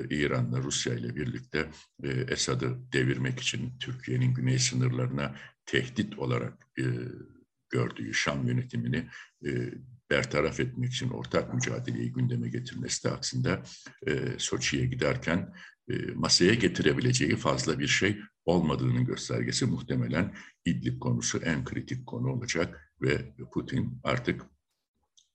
İran'la 0.10 0.64
Rusya 0.64 0.94
ile 0.94 1.16
birlikte 1.16 1.70
Esad'ı 2.04 2.78
devirmek 2.94 3.40
için 3.40 3.80
Türkiye'nin 3.80 4.34
güney 4.34 4.60
sınırlarına 4.60 5.36
tehdit 5.66 6.20
olarak 6.20 6.68
gördüğü 7.70 8.14
Şam 8.14 8.48
yönetimini 8.48 9.08
bertaraf 10.12 10.60
etmek 10.60 10.94
için 10.94 11.10
ortak 11.10 11.54
mücadeleyi 11.54 12.14
gündeme 12.14 12.50
getirmesi 12.50 13.04
de 13.04 13.12
aksında 13.12 13.64
e, 14.08 14.12
Soçi'ye 14.38 14.86
giderken 14.86 15.54
e, 15.90 15.94
masaya 16.16 16.54
getirebileceği 16.54 17.36
fazla 17.36 17.80
bir 17.80 17.88
şey 17.88 18.20
olmadığının 18.46 19.06
göstergesi 19.06 19.66
muhtemelen 19.66 20.36
İdlib 20.66 21.00
konusu 21.00 21.38
en 21.38 21.66
kritik 21.66 22.08
konu 22.08 22.28
olacak 22.28 22.94
ve 23.02 23.34
Putin 23.54 24.00
artık 24.04 24.46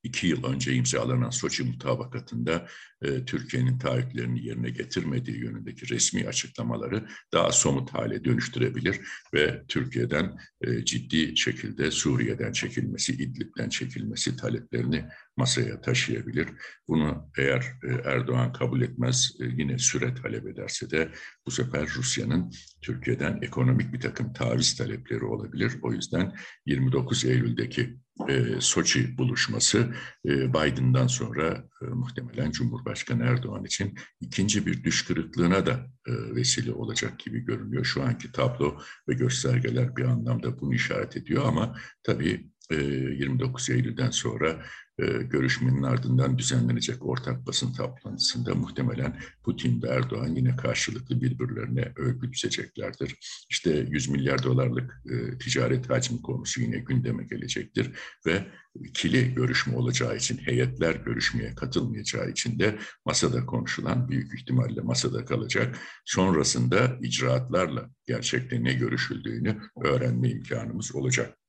iki 0.03 0.27
yıl 0.27 0.45
önce 0.45 0.75
imzalanan 0.75 1.31
Soçi 1.31 1.65
mutabakatında 1.65 2.67
e, 3.03 3.25
Türkiye'nin 3.25 3.79
taahhütlerini 3.79 4.47
yerine 4.47 4.71
getirmediği 4.71 5.39
yönündeki 5.39 5.89
resmi 5.89 6.29
açıklamaları 6.29 7.07
daha 7.33 7.53
somut 7.53 7.91
hale 7.91 8.25
dönüştürebilir 8.25 9.01
ve 9.35 9.63
Türkiye'den 9.69 10.39
e, 10.61 10.85
ciddi 10.85 11.37
şekilde 11.37 11.91
Suriye'den 11.91 12.53
çekilmesi, 12.53 13.13
İdlib'den 13.13 13.69
çekilmesi 13.69 14.37
taleplerini 14.37 15.05
masaya 15.37 15.81
taşıyabilir. 15.81 16.49
Bunu 16.89 17.31
eğer 17.39 17.73
e, 17.85 18.11
Erdoğan 18.11 18.53
kabul 18.53 18.83
etmez, 18.83 19.31
e, 19.41 19.45
yine 19.45 19.79
süre 19.79 20.15
talep 20.15 20.47
ederse 20.47 20.91
de 20.91 21.09
bu 21.47 21.51
sefer 21.51 21.89
Rusya'nın 21.97 22.53
Türkiye'den 22.83 23.39
ekonomik 23.43 23.93
bir 23.93 24.01
takım 24.01 24.33
taviz 24.33 24.77
talepleri 24.77 25.25
olabilir. 25.25 25.73
O 25.83 25.93
yüzden 25.93 26.37
29 26.67 27.25
Eylül'deki 27.25 27.97
e, 28.29 28.45
Soçi 28.61 29.19
buluşması 29.19 29.95
Biden'dan 30.25 31.07
sonra 31.07 31.65
muhtemelen 31.81 32.51
Cumhurbaşkanı 32.51 33.25
Erdoğan 33.25 33.65
için 33.65 33.95
ikinci 34.21 34.67
bir 34.67 34.85
düş 34.85 35.05
kırıklığına 35.05 35.67
da 35.67 35.87
vesile 36.09 36.73
olacak 36.73 37.19
gibi 37.19 37.41
görünüyor. 37.41 37.85
Şu 37.85 38.03
anki 38.03 38.33
tablo 38.33 38.79
ve 39.09 39.15
göstergeler 39.15 39.97
bir 39.97 40.05
anlamda 40.05 40.61
bunu 40.61 40.75
işaret 40.75 41.17
ediyor 41.17 41.45
ama 41.47 41.77
tabii 42.03 42.52
29 42.75 43.71
Eylül'den 43.71 44.11
sonra 44.11 44.63
e, 44.99 45.05
görüşmenin 45.07 45.83
ardından 45.83 46.39
düzenlenecek 46.39 47.07
ortak 47.07 47.47
basın 47.47 47.73
toplantısında 47.73 48.55
muhtemelen 48.55 49.21
Putin 49.45 49.83
ve 49.83 49.89
Erdoğan 49.89 50.35
yine 50.35 50.57
karşılıklı 50.57 51.21
birbirlerine 51.21 51.93
övgü 51.97 52.33
düşeceklerdir. 52.33 53.17
İşte 53.51 53.87
100 53.91 54.09
milyar 54.09 54.43
dolarlık 54.43 55.03
e, 55.11 55.39
ticaret 55.39 55.91
hacmi 55.91 56.23
konusu 56.23 56.61
yine 56.61 56.79
gündeme 56.79 57.25
gelecektir 57.25 57.91
ve 58.27 58.47
ikili 58.85 59.35
görüşme 59.35 59.77
olacağı 59.77 60.17
için, 60.17 60.39
heyetler 60.39 60.95
görüşmeye 60.95 61.55
katılmayacağı 61.55 62.31
için 62.31 62.59
de 62.59 62.79
masada 63.07 63.47
konuşulan 63.47 64.09
büyük 64.09 64.41
ihtimalle 64.41 64.81
masada 64.81 65.25
kalacak. 65.25 65.79
Sonrasında 66.05 66.99
icraatlarla 67.01 67.91
gerçekten 68.07 68.65
ne 68.65 68.73
görüşüldüğünü 68.73 69.61
öğrenme 69.85 70.31
imkanımız 70.31 70.95
olacak. 70.95 71.42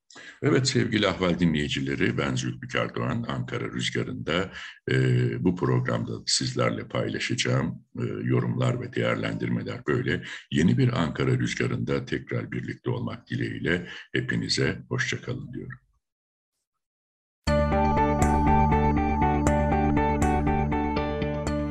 Evet 0.44 0.68
sevgili 0.68 1.08
ahval 1.08 1.40
dinleyicileri 1.40 2.18
ben 2.18 2.36
Zülfikar 2.36 2.96
Doğan 2.96 3.26
Ankara 3.28 3.72
Rüzgarı'nda 3.72 4.52
e, 4.92 4.96
bu 5.44 5.56
programda 5.56 6.12
sizlerle 6.26 6.88
paylaşacağım 6.88 7.86
e, 8.00 8.04
yorumlar 8.24 8.82
ve 8.82 8.94
değerlendirmeler 8.94 9.88
böyle. 9.88 10.24
Yeni 10.52 10.78
bir 10.78 11.02
Ankara 11.02 11.32
Rüzgarı'nda 11.32 12.06
tekrar 12.06 12.52
birlikte 12.52 12.90
olmak 12.90 13.30
dileğiyle 13.30 13.88
hepinize 14.14 14.80
hoşçakalın 14.90 15.54
diyorum. 15.54 15.80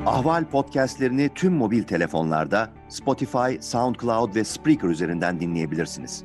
Ahval 0.06 0.50
podcastlerini 0.50 1.30
tüm 1.34 1.52
mobil 1.52 1.82
telefonlarda 1.82 2.70
Spotify, 2.88 3.60
SoundCloud 3.60 4.34
ve 4.34 4.44
Spreaker 4.44 4.88
üzerinden 4.88 5.40
dinleyebilirsiniz. 5.40 6.24